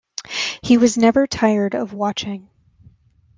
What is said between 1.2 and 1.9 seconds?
tired